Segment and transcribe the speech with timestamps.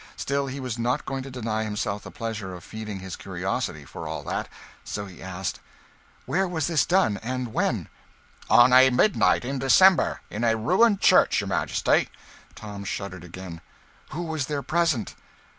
[0.17, 4.07] Still, he was not going to deny himself the pleasure of feeding his curiosity for
[4.07, 4.49] all that;
[4.83, 5.59] so he asked
[6.25, 7.17] "Where was this done?
[7.21, 7.87] and when?"
[8.49, 12.09] "On a midnight in December, in a ruined church, your Majesty."
[12.55, 13.61] Tom shuddered again.
[14.09, 15.13] "Who was there present?"